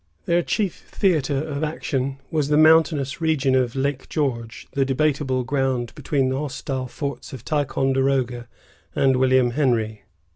Their 0.25 0.41
chief 0.41 0.77
theatre 0.89 1.37
of 1.43 1.63
action 1.63 2.17
was 2.31 2.47
the 2.47 2.57
mountainous 2.57 3.21
region 3.21 3.53
of 3.53 3.75
Lake 3.75 4.09
George, 4.09 4.67
the 4.71 4.83
debatable 4.83 5.43
ground 5.43 5.93
between 5.93 6.29
the 6.29 6.39
hostile 6.39 6.87
forts 6.87 7.33
of 7.33 7.45
Ticonderoga 7.45 8.47
and 8.95 9.17
William 9.17 9.51
Henry. 9.51 10.05